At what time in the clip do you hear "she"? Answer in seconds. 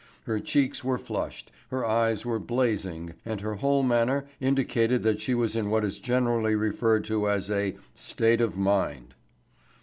5.21-5.35